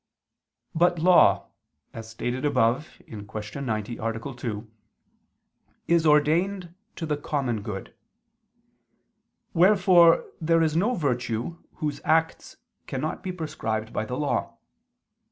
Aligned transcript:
But 0.73 0.97
law, 0.97 1.51
as 1.93 2.09
stated 2.09 2.43
above 2.43 3.01
(Q. 3.05 3.61
90, 3.61 3.97
A. 3.99 4.33
2) 4.35 4.71
is 5.87 6.07
ordained 6.07 6.73
to 6.95 7.05
the 7.05 7.17
common 7.17 7.61
good. 7.61 7.93
Wherefore 9.53 10.25
there 10.41 10.63
is 10.63 10.75
no 10.75 10.95
virtue 10.95 11.59
whose 11.75 12.01
acts 12.03 12.57
cannot 12.87 13.21
be 13.21 13.31
prescribed 13.31 13.93
by 13.93 14.05
the 14.05 14.17
law. 14.17 14.57